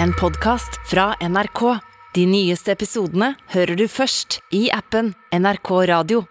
[0.00, 1.78] en podkast fra NRK.
[2.14, 6.24] De nyeste episodene hører du først i appen NRK Radio.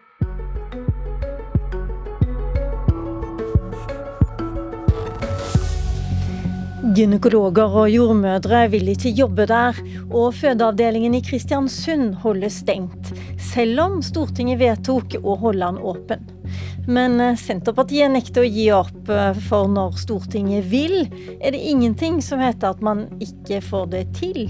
[6.91, 9.77] Gynekologer og jordmødre vil ikke jobbe der,
[10.11, 13.13] og fødeavdelingen i Kristiansund holdes stengt,
[13.51, 16.40] selv om Stortinget vedtok å holde den åpen.
[16.87, 21.03] Men eh, Senterpartiet nekter å gi opp, eh, for når Stortinget vil,
[21.39, 24.47] er det ingenting som heter at man ikke får det til.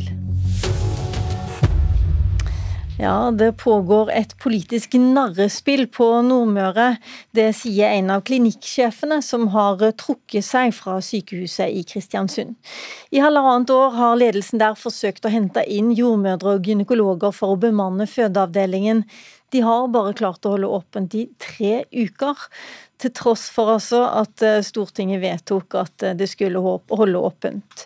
[3.01, 6.99] Ja, det pågår et politisk narrespill på Nordmøre.
[7.33, 12.53] Det sier en av klinikksjefene som har trukket seg fra sykehuset i Kristiansund.
[13.09, 17.61] I halvannet år har ledelsen der forsøkt å hente inn jordmødre og gynekologer for å
[17.63, 19.01] bemanne fødeavdelingen.
[19.51, 22.39] De har bare klart å holde åpent i tre uker,
[23.01, 27.85] til tross for altså at eh, Stortinget vedtok at eh, det skulle holde åpent.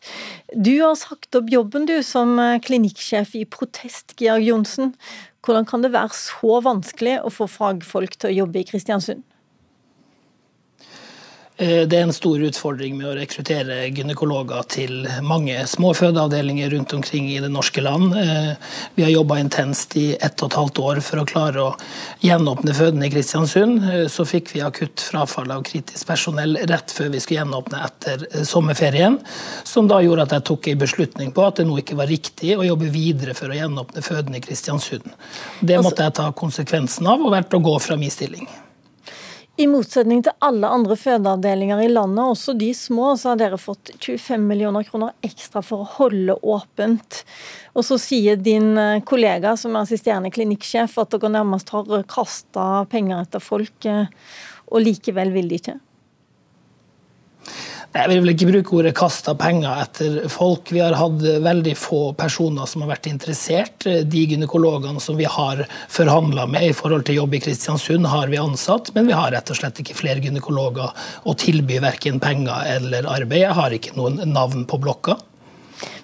[0.51, 4.93] Du har sagt opp jobben du som eh, klinikksjef i Protest, Georg Johnsen.
[5.45, 9.23] Hvordan kan det være så vanskelig å få fagfolk til å jobbe i Kristiansund?
[11.57, 16.95] Eh, det er en stor utfordring med å rekruttere gynekologer til mange små fødeavdelinger rundt
[16.97, 18.11] omkring i det norske land.
[18.19, 18.49] Eh,
[18.97, 21.69] vi har jobba intenst i ett og et halvt år for å klare å
[22.25, 23.87] gjenåpne føden i Kristiansund.
[23.87, 28.27] Eh, så fikk vi akutt frafall av kritisk personell rett før vi skulle gjenåpne etter
[28.43, 29.21] sommerferien,
[29.63, 32.57] som da gjorde at jeg tok en beslutning på at det nå ikke var riktig
[32.59, 35.07] å jobbe videre for å gjenåpne føden i Kristiansund.
[35.61, 38.47] Det altså- måtte jeg ta konsekvensen av og valgte å gå fra min stilling.
[39.55, 43.93] I motsetning til alle andre fødeavdelinger i landet, også de små, så har dere fått
[44.03, 47.21] 25 millioner kroner ekstra for å holde åpent.
[47.71, 52.67] Og så sier din eh, kollega som er assisterende klinikksjef at dere nærmest har kasta
[52.91, 54.11] penger etter folk, eh,
[54.67, 55.77] og likevel vil de ikke.
[57.95, 60.67] Jeg vil vel ikke bruke ordet 'kasta penger' etter folk.
[60.67, 63.85] Vi har hatt veldig få personer som har vært interessert.
[63.85, 68.37] De gynekologene som vi har forhandla med i forhold til jobb i Kristiansund, har vi
[68.37, 70.91] ansatt, men vi har rett og slett ikke flere gynekologer
[71.23, 73.47] å tilby verken penger eller arbeid.
[73.47, 75.15] Jeg har ikke noen navn på blokka.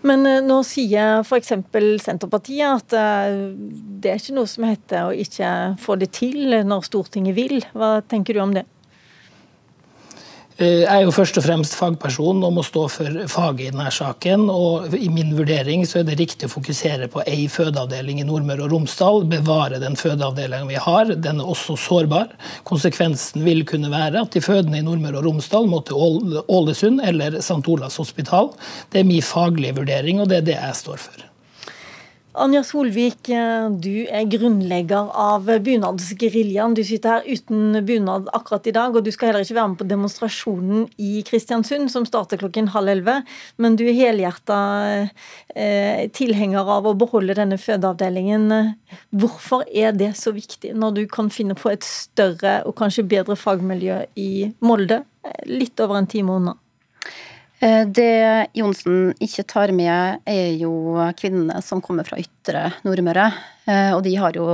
[0.08, 1.54] Men eh, nå sier f.eks.
[2.08, 3.52] Senterpartiet at eh,
[4.00, 7.60] det er ikke noe som heter å ikke få det til når Stortinget vil.
[7.76, 8.64] Hva tenker du om det?
[10.62, 14.44] Jeg er jo først og fremst fagperson og må stå for faget i denne saken.
[14.54, 18.68] og I min vurdering så er det riktig å fokusere på ei fødeavdeling i Nordmøre
[18.68, 19.26] og Romsdal.
[19.32, 21.16] Bevare den fødeavdelingen vi har.
[21.18, 22.30] Den er også sårbar.
[22.70, 25.98] Konsekvensen vil kunne være at de fødende i Nordmøre og Romsdal må til
[26.46, 27.64] Ålesund eller St.
[27.66, 28.54] Olavs hospital.
[28.94, 31.31] Det er min faglige vurdering, og det er det jeg står for.
[32.32, 33.28] Anja Solvik,
[33.84, 36.78] du er grunnlegger av bunadsgeriljaen.
[36.78, 39.80] Du sitter her uten bunad akkurat i dag, og du skal heller ikke være med
[39.82, 43.18] på demonstrasjonen i Kristiansund, som starter klokken halv elleve.
[43.60, 44.62] Men du er helhjerta
[45.52, 48.48] eh, tilhenger av å beholde denne fødeavdelingen.
[49.12, 53.36] Hvorfor er det så viktig, når du kan finne på et større og kanskje bedre
[53.36, 54.32] fagmiljø i
[54.64, 55.04] Molde,
[55.52, 56.61] litt over en time unna?
[57.62, 60.74] Eh, det Johnsen ikke tar med, er jo
[61.20, 63.30] kvinnene som kommer fra ytre Nordmøre.
[63.70, 64.46] Eh, og de har jo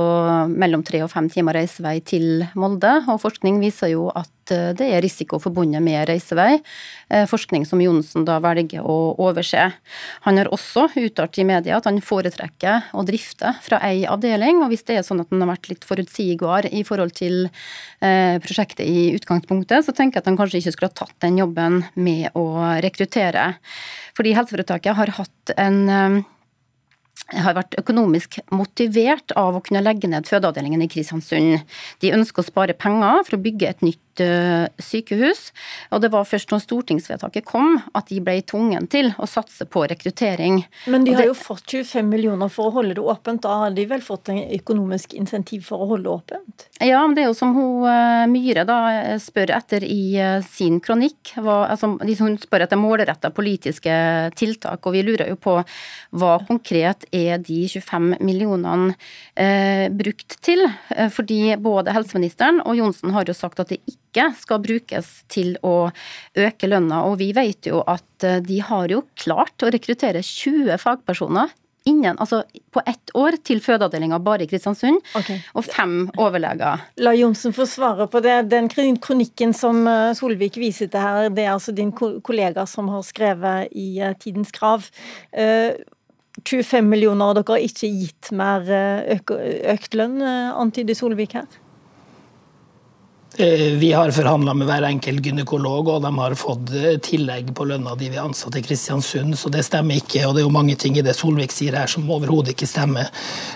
[0.52, 4.90] mellom tre og fem timer reisevei til Molde, og forskning viser jo at eh, det
[4.92, 6.58] er risiko forbundet med reisevei.
[7.08, 9.70] Eh, forskning som Johnsen da velger å overse.
[10.28, 14.74] Han har også uttalt i media at han foretrekker å drifte fra ei avdeling, og
[14.74, 17.46] hvis det er sånn at han har vært litt forutsigbar i forhold til
[17.98, 21.80] prosjektet i utgangspunktet, så tenker jeg at han kanskje ikke skulle ha tatt den jobben
[21.98, 22.44] med å
[22.84, 23.54] rekruttere.
[24.14, 26.22] Fordi helseforetaket har hatt en
[27.34, 31.64] har vært økonomisk motivert av å kunne legge ned fødeavdelingen i Kristiansund.
[32.02, 35.52] De ønsker å spare penger for å bygge et nytt Eh, sykehus.
[35.94, 39.84] Og det var først når stortingsvedtaket kom at de ble tvungen til å satse på
[39.90, 40.60] rekruttering.
[40.90, 43.42] Men de har det, jo fått 25 millioner for å holde det åpent.
[43.44, 46.66] Da har de vel fått en økonomisk insentiv for å holde det åpent?
[46.82, 48.78] Ja, men det er jo som hun eh, Myhre da
[49.22, 51.34] spør etter i eh, sin kronikk.
[51.36, 53.92] Hva, altså, hun spør etter målretta politiske
[54.38, 55.58] tiltak, og vi lurer jo på
[56.18, 58.96] hva konkret er de 25 millionene
[59.34, 60.64] eh, brukt til?
[61.14, 65.90] Fordi både helseministeren og Johnsen har jo sagt at det ikke skal brukes til å
[66.38, 67.04] øke lønna.
[67.08, 71.54] Og vi vet jo at eh, de har jo klart å rekruttere 20 fagpersoner
[71.88, 72.42] innen, altså
[72.74, 75.38] på ett år til fødeavdelinga bare i Kristiansund, okay.
[75.56, 76.82] og fem overleger.
[77.00, 78.42] La Johnsen få svare på det.
[78.52, 83.06] Den kronikken som eh, Solvik viser til her, det er altså din kollega som har
[83.08, 84.90] skrevet i eh, Tidens Krav.
[86.44, 88.68] 25 millioner, og dere har ikke gitt mer
[89.74, 91.48] økt lønn, antyder Solvik her?
[93.40, 97.68] Eh, vi har forhandla med hver enkelt gynekolog, og de har fått eh, tillegg på
[97.70, 100.24] lønna de vi ansatte i Kristiansund, så det stemmer ikke.
[100.26, 103.12] Og det er jo mange ting i det Solvik sier her som overhodet ikke stemmer.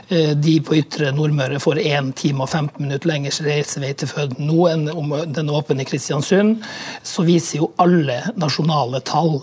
[0.06, 4.46] Eh, de på ytre Nordmøre får 1 time og 15 minutter lengre reisevei til føden
[4.46, 6.62] nå enn om den åpne Kristiansund.
[7.02, 9.40] Så viser jo alle nasjonale tall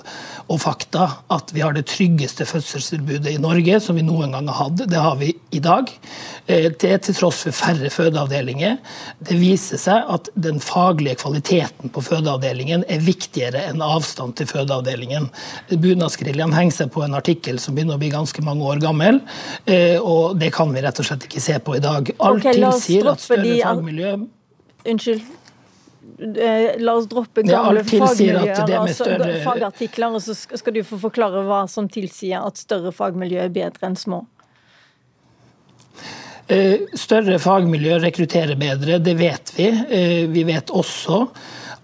[0.49, 4.57] og fakta at vi har det tryggeste fødselstilbudet i Norge som vi noen gang har
[4.63, 4.81] hatt.
[4.89, 5.91] Det har vi i dag.
[6.47, 8.79] Det er til tross for færre fødeavdelinger.
[9.29, 15.29] Det viser seg at den faglige kvaliteten på fødeavdelingen er viktigere enn avstand til fødeavdelingen.
[15.69, 19.21] Bunadsgeriljaen henger seg på en artikkel som begynner å bli ganske mange år gammel,
[19.69, 22.09] eh, og det kan vi rett og slett ikke se på i dag.
[22.17, 24.17] Alt okay, tilsier at større fagmiljø
[24.87, 25.21] Unnskyld.
[26.19, 29.37] Eh, la oss droppe gamle fagmiljøer, altså, større...
[29.45, 33.87] fagartikler, og så skal du få forklare hva som tilsier at større fagmiljø er bedre
[33.87, 34.25] enn små.
[36.51, 39.69] Eh, større fagmiljø rekrutterer bedre, det vet vi.
[39.69, 41.21] Eh, vi vet også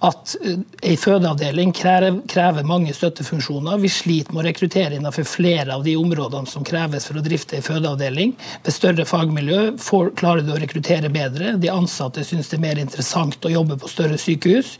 [0.05, 3.79] at en eh, fødeavdeling krever, mange støttefunksjoner.
[3.81, 7.57] Vi sliter med å rekruttere innenfor flere av de områdene som kreves for å drifte
[7.57, 8.35] en fødeavdeling.
[8.65, 11.55] Ved større fagmiljø får, klarer du å rekruttere bedre.
[11.61, 14.75] De ansatte syns det er mer interessant å jobbe på større sykehus.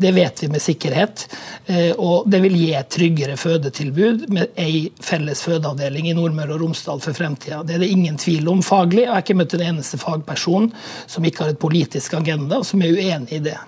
[0.00, 1.26] Det vet vi med sikkerhet.
[1.66, 6.64] Eh, og det vil gi et tryggere fødetilbud med ei felles fødeavdeling i Nordmøre og
[6.64, 7.62] Romsdal for fremtida.
[7.66, 9.04] Det er det ingen tvil om faglig.
[9.04, 10.70] Jeg har ikke møtt en eneste fagperson
[11.10, 13.58] som ikke har et politisk agenda, som er uenig i det.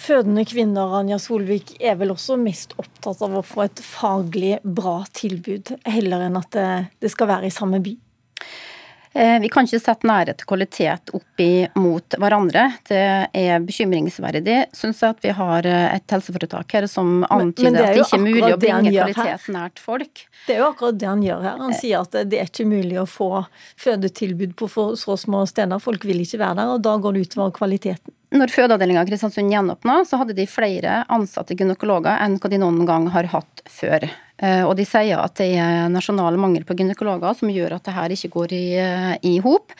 [0.00, 5.02] Fødende kvinner Anja Solvik, er vel også mest opptatt av å få et faglig bra
[5.12, 6.68] tilbud, heller enn at det,
[7.04, 7.98] det skal være i samme by?
[9.12, 11.42] Eh, vi kan ikke sette nærhet til kvalitet opp
[11.82, 12.62] mot hverandre.
[12.86, 13.00] Det
[13.34, 18.04] er bekymringsverdig, syns jeg, at vi har eh, et helseforetak her som antyder at det
[18.04, 20.24] ikke er mulig å bringe kvalitet nært folk.
[20.46, 21.58] Det er jo akkurat det han gjør her.
[21.64, 23.32] Han sier at det er ikke mulig å få
[23.82, 24.70] fødetilbud på
[25.02, 25.82] så små steder.
[25.82, 28.14] Folk vil ikke være der, og da går det utover kvaliteten.
[28.30, 32.84] Når fødeavdelinga i Kristiansund gjenåpna, så hadde de flere ansatte gynekologer enn hva de noen
[32.86, 34.06] gang har hatt før.
[34.38, 37.94] Eh, og de sier at det er nasjonal mangel på gynekologer som gjør at det
[37.96, 39.74] her ikke går i, eh, hop.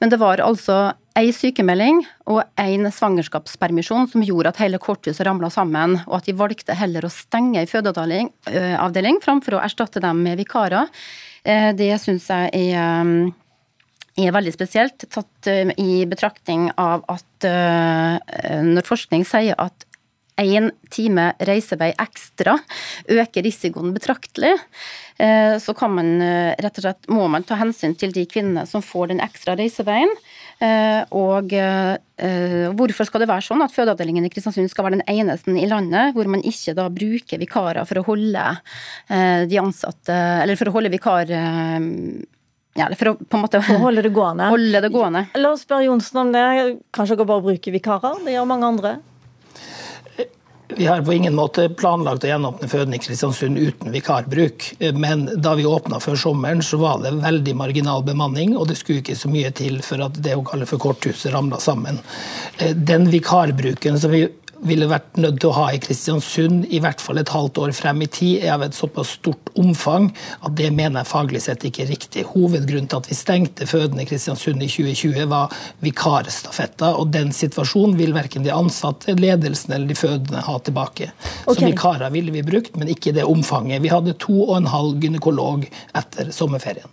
[0.00, 2.00] Men det var altså ei sykemelding
[2.32, 7.04] og én svangerskapspermisjon som gjorde at hele korthuset ramla sammen, og at de valgte heller
[7.04, 10.88] å stenge ei fødeavdeling eh, framfor å erstatte dem med vikarer.
[11.42, 13.32] Det syns jeg er
[14.20, 19.88] er veldig spesielt, tatt eh, i betraktning av at eh, når forskning sier at
[20.40, 22.56] én time reisevei ekstra
[23.12, 24.54] øker risikoen betraktelig,
[25.20, 28.84] eh, så kan man rett og slett må man ta hensyn til de kvinnene som
[28.84, 30.12] får den ekstra reiseveien.
[30.62, 31.50] Og
[32.78, 36.14] hvorfor skal det være sånn at fødeavdelingen i Kristiansund skal være den eneste i landet
[36.14, 38.44] hvor man ikke da bruker vikarer for å holde
[39.50, 40.14] de ansatte,
[40.44, 41.34] eller for å holde vikar
[42.78, 44.48] ja, for å på en måte holde det gående.
[44.54, 45.26] Holde det gående.
[45.36, 46.44] La oss spørre Johnsen om det.
[46.94, 48.20] Kanskje dere bare bruker vikarer?
[48.24, 48.94] Det gjør mange andre.
[50.76, 54.70] Vi har på ingen måte planlagt å gjenåpne føden i Kristiansund uten vikarbruk.
[54.96, 59.02] Men da vi åpna før sommeren, så var det veldig marginal bemanning, og det skulle
[59.02, 62.00] ikke så mye til for at det å kalle for korthuset ramla sammen.
[62.58, 64.24] Den vikarbruken som vi
[64.66, 68.02] ville vært nødt til å ha i Kristiansund i hvert fall et halvt år frem
[68.04, 70.10] i tid, er av et såpass stort omfang
[70.40, 72.24] at det mener jeg faglig sett ikke er riktig.
[72.30, 77.98] Hovedgrunnen til at vi stengte fødende i Kristiansund i 2020, var vikarstafetter, og den situasjonen
[77.98, 81.10] vil verken de ansatte, ledelsen eller de fødende ha tilbake.
[81.44, 81.58] Okay.
[81.58, 83.82] Så vikarer ville vi brukt, men ikke i det omfanget.
[83.82, 85.66] Vi hadde to og en halv gynekolog
[85.98, 86.88] etter sommerferien.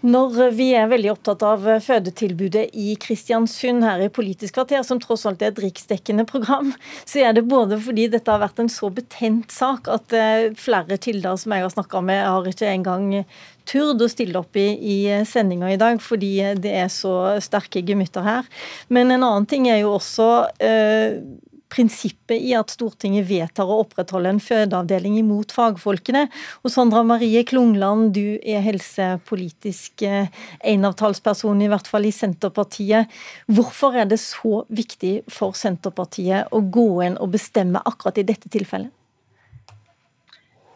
[0.00, 5.26] Når vi er veldig opptatt av fødetilbudet i Kristiansund her i Politisk kvarter, som tross
[5.28, 6.70] alt er et riksdekkende program,
[7.04, 10.96] så er det både fordi dette har vært en så betent sak at eh, flere
[10.96, 13.12] kilder som jeg har snakka med, har ikke engang
[13.68, 14.96] turt å stille opp i, i
[15.28, 16.32] sendinga i dag, fordi
[16.64, 18.48] det er så sterke gemytter her.
[18.88, 20.30] Men en annen ting er jo også
[20.64, 21.20] eh,
[21.70, 26.26] prinsippet i at Stortinget vedtar å opprettholde en fødeavdeling imot fagfolkene.
[26.64, 30.30] Og Sandra Marie Klungland, du er helsepolitisk eh,
[30.74, 33.10] enavtalsperson, i hvert fall i Senterpartiet.
[33.50, 38.50] Hvorfor er det så viktig for Senterpartiet å gå inn og bestemme akkurat i dette
[38.52, 38.92] tilfellet?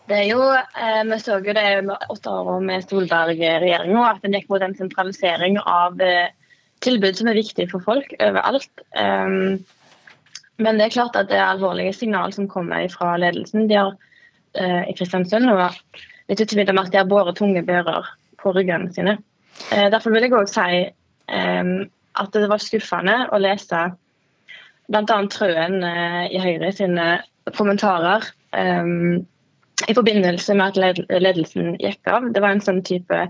[0.04, 4.36] Det er jo, eh, Vi så jo det med åtte år med Solberg-regjeringa, at den
[4.36, 6.28] gikk mot en sentralisering av eh,
[6.84, 8.84] tilbud som er viktig for folk overalt.
[8.92, 9.64] Um,
[10.62, 13.66] men det er klart at det er alvorlige signal som kommer fra ledelsen.
[13.70, 13.94] De har
[14.54, 15.80] eh, i Kristiansund og
[16.30, 18.06] litt utvidet med at de har båret tunge bører
[18.40, 19.18] på ryggene sine.
[19.72, 21.74] Eh, derfor vil jeg òg si eh,
[22.14, 23.82] at det var skuffende å lese
[24.92, 25.20] bl.a.
[25.32, 27.08] Trøen eh, i Høyre sine
[27.56, 28.90] kommentarer eh,
[29.90, 32.30] i forbindelse med at ledelsen gikk av.
[32.30, 33.26] Det var en sånn type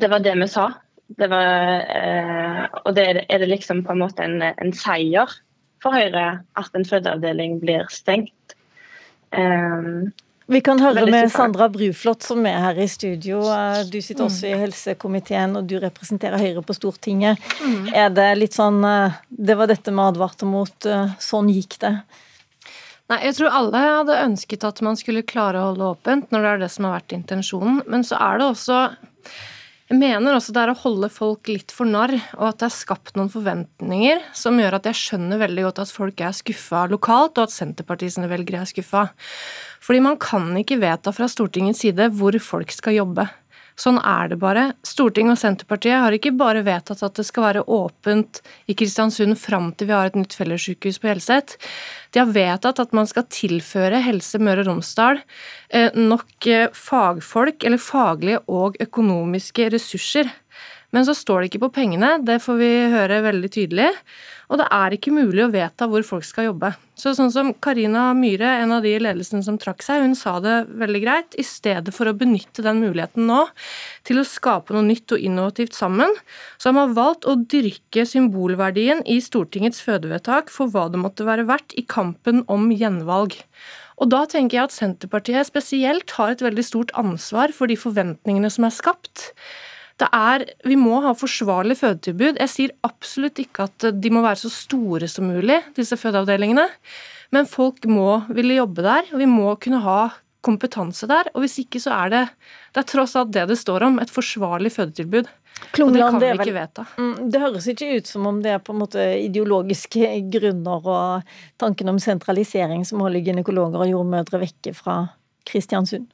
[0.00, 0.70] Det var det vi sa.
[1.18, 5.30] Det var, eh, og det er det liksom på en måte en, en seier
[5.82, 8.56] for Høyre at en fødeavdeling blir stengt.
[9.30, 10.10] Um,
[10.50, 13.44] vi kan høre med Sandra Bruflot, som er her i studio.
[13.54, 17.38] Eh, du sitter også i helsekomiteen, og du representerer Høyre på Stortinget.
[17.62, 17.84] Mm.
[17.94, 21.92] Er det litt sånn eh, Det var dette vi advarte mot, eh, sånn gikk det?
[23.10, 26.50] Nei, jeg tror alle hadde ønsket at man skulle klare å holde åpent, når det
[26.50, 27.80] er det som har vært intensjonen.
[27.86, 28.80] Men så er det også
[29.90, 32.74] jeg mener også det er å holde folk litt for narr, og at det er
[32.76, 37.34] skapt noen forventninger som gjør at jeg skjønner veldig godt at folk er skuffa lokalt,
[37.34, 39.08] og at Senterpartiet sine velgere er skuffa.
[39.82, 43.26] Fordi man kan ikke vedta fra Stortingets side hvor folk skal jobbe.
[43.80, 44.66] Sånn er det bare.
[44.84, 49.70] Stortinget og Senterpartiet har ikke bare vedtatt at det skal være åpent i Kristiansund fram
[49.72, 51.56] til vi har et nytt fellessykehus på Hjelset.
[52.12, 55.22] De har vedtatt at man skal tilføre Helse Møre og Romsdal
[55.72, 60.28] eh, nok eh, fagfolk, eller faglige og økonomiske ressurser.
[60.90, 63.90] Men så står det ikke på pengene, det får vi høre veldig tydelig.
[64.50, 66.72] Og det er ikke mulig å vedta hvor folk skal jobbe.
[66.98, 70.34] Så sånn som Karina Myhre, en av de i ledelsen som trakk seg, hun sa
[70.42, 71.36] det veldig greit.
[71.38, 73.44] I stedet for å benytte den muligheten nå
[74.08, 76.10] til å skape noe nytt og innovativt sammen,
[76.58, 81.46] så har man valgt å dyrke symbolverdien i Stortingets fødevedtak for hva det måtte være
[81.48, 83.38] verdt i kampen om gjenvalg.
[84.00, 88.50] Og da tenker jeg at Senterpartiet spesielt har et veldig stort ansvar for de forventningene
[88.50, 89.28] som er skapt.
[90.00, 92.40] Det er, Vi må ha forsvarlig fødetilbud.
[92.40, 96.66] Jeg sier absolutt ikke at de må være så store som mulig, disse fødeavdelingene.
[97.34, 100.00] Men folk må ville jobbe der, og vi må kunne ha
[100.44, 101.28] kompetanse der.
[101.34, 102.22] Og hvis ikke, så er det
[102.74, 105.28] det er tross alt det det står om, et forsvarlig fødetilbud.
[105.74, 106.84] Klungland, og det kan vi ikke vedta.
[106.96, 111.34] Mm, det høres ikke ut som om det er på en måte ideologiske grunner og
[111.60, 115.02] tanken om sentralisering som holder gynekologer og jordmødre vekke fra
[115.50, 116.08] Kristiansund.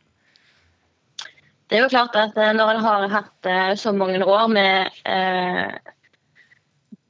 [1.66, 4.99] Det er jo klart at eh, når en har hatt eh, så mange år med
[5.08, 5.75] eh,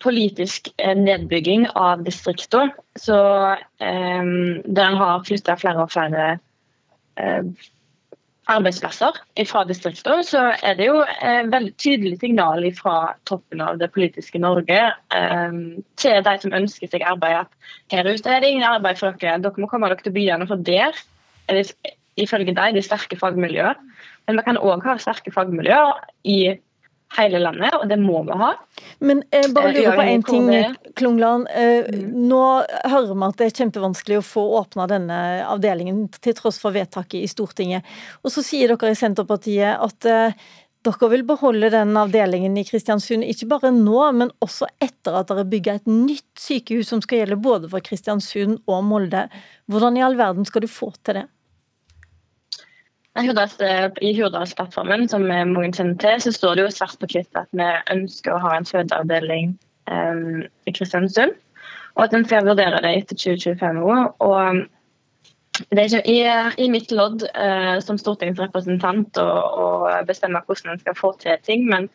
[0.01, 3.19] politisk nedbygging av distriktene, så
[3.53, 4.31] eh,
[4.65, 6.37] der en har flytta flere og flere
[8.47, 9.17] arbeidsplasser
[9.49, 14.37] fra distriktene, så er det jo et veldig tydelig signal fra toppen av det politiske
[14.39, 14.83] Norge
[15.97, 19.41] til de som ønsker seg arbeid, at her ute er det ingen arbeid for dere,
[19.41, 20.93] dere må komme dere til byene, for der
[21.49, 23.96] er det ifølge deg de sterke fagmiljøene.
[24.27, 26.39] Men vi kan òg ha sterke fagmiljøer i
[27.17, 28.51] hele landet, og det må vi ha.
[29.07, 30.51] Men jeg bare eh, lurer på én ting,
[30.99, 31.47] Klungland.
[31.55, 32.13] Eh, mm.
[32.29, 36.75] Nå hører vi at det er kjempevanskelig å få åpna denne avdelingen, til tross for
[36.77, 37.87] vedtaket i Stortinget.
[38.25, 40.47] Og så sier dere i Senterpartiet at eh,
[40.87, 45.47] dere vil beholde den avdelingen i Kristiansund, ikke bare nå, men også etter at dere
[45.49, 49.27] bygger et nytt sykehus som skal gjelde både for Kristiansund og Molde.
[49.71, 51.27] Hvordan i all verden skal du få til det?
[53.17, 57.69] I Hurdalsplattformen som mange kjenner til, så står det jo svart på hvitt at vi
[57.95, 59.55] ønsker å ha en fødeavdeling
[59.89, 61.33] um, i Kristiansund.
[61.97, 64.11] Og at en skal vurdere det etter 2025 år.
[64.21, 66.19] Og det er ikke i,
[66.67, 69.31] i mitt lodd uh, som stortingsrepresentant å,
[70.09, 71.89] bestemme hvordan en skal få til ting, men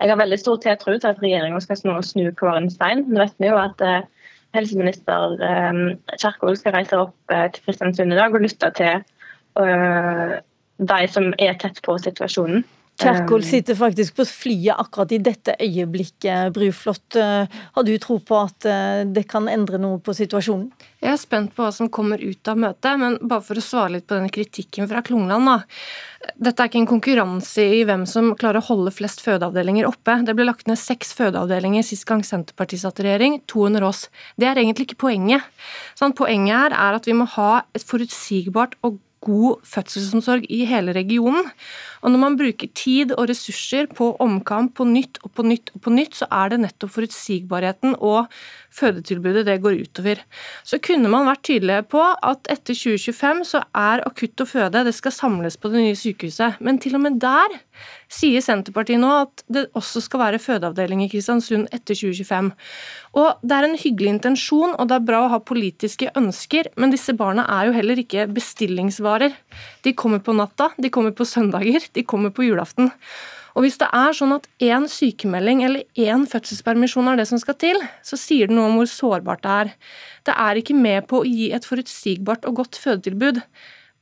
[0.00, 3.02] jeg har veldig stor tiltro til at regjeringa skal snu, snu hver en stein.
[3.10, 4.06] Nå vet vi jo at uh,
[4.54, 5.82] helseminister um,
[6.14, 9.02] Kjerkol skal reise opp uh, til Kristiansund i dag og lytte til
[10.80, 12.64] de som er tett på situasjonen.
[13.00, 17.16] Kjerkol um, sitter faktisk på flyet akkurat i dette øyeblikket, Bruflot.
[17.16, 20.68] Uh, har du tro på at uh, det kan endre noe på situasjonen?
[21.00, 23.94] Jeg er spent på hva som kommer ut av møtet, men bare for å svare
[23.94, 25.48] litt på denne kritikken fra Klungland.
[25.48, 26.34] da.
[26.36, 30.18] Dette er ikke en konkurranse i hvem som klarer å holde flest fødeavdelinger oppe.
[30.26, 34.10] Det ble lagt ned seks fødeavdelinger sist gang Senterpartiet satt i regjering, to under oss.
[34.36, 35.48] Det er egentlig ikke poenget.
[35.96, 40.92] Sånn, poenget her er at vi må ha et forutsigbart og god fødselsomsorg i hele
[40.92, 41.50] regionen.
[42.00, 45.84] Og når man bruker tid og ressurser på omkamp på nytt og på nytt og
[45.84, 48.30] på nytt, så er det nettopp forutsigbarheten og
[48.74, 50.22] fødetilbudet det går utover.
[50.64, 54.94] Så kunne man vært tydelig på at etter 2025 så er akutt og føde det
[54.96, 56.60] skal samles på det nye sykehuset.
[56.60, 57.58] Men til og med der
[58.10, 62.50] sier Senterpartiet nå at det også skal være fødeavdeling i Kristiansund etter 2025.
[63.20, 66.92] Og Det er en hyggelig intensjon, og det er bra å ha politiske ønsker, men
[66.94, 69.34] disse barna er jo heller ikke bestillingsvarer.
[69.82, 72.92] De kommer på natta, de kommer på søndager, de kommer på julaften.
[73.58, 77.58] Og Hvis det er sånn at én sykemelding eller én fødselspermisjon er det som skal
[77.58, 79.72] til, så sier det noe om hvor sårbart det er.
[80.28, 83.42] Det er ikke med på å gi et forutsigbart og godt fødetilbud.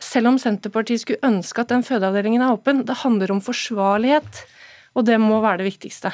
[0.05, 2.85] Selv om Senterpartiet skulle ønske at den fødeavdelingen er åpen.
[2.87, 4.45] Det handler om forsvarlighet,
[4.95, 6.13] og det må være det viktigste.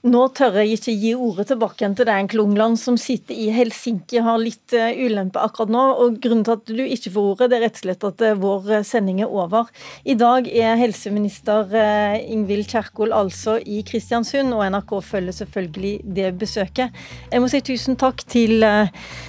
[0.00, 4.22] Nå tør jeg ikke gi ordet tilbake igjen til deg, Klungland, som sitter i Helsinki
[4.24, 5.82] har litt uh, ulempe akkurat nå.
[6.00, 8.38] og Grunnen til at du ikke får ordet, det er rett og slett at uh,
[8.40, 9.68] vår uh, sending er over.
[10.08, 16.96] I dag er helseminister Ingvild Kjerkol altså i Kristiansund, og NRK følger selvfølgelig det besøket.
[17.28, 18.64] Jeg må si tusen takk til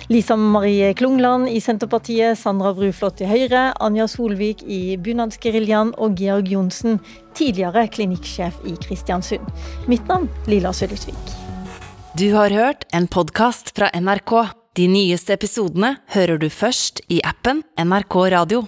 [0.07, 6.47] Lisa Marie Klungland i Senterpartiet, Sandra Bruflot i Høyre, Anja Solvik i Bunadsgeriljaen og Georg
[6.55, 7.01] Johnsen
[7.37, 9.47] tidligere klinikksjef i Kristiansund.
[9.91, 11.37] Mitt navn Lila Sølvsvik.
[12.17, 14.33] Du har hørt en podkast fra NRK.
[14.75, 18.65] De nyeste episodene hører du først i appen NRK Radio.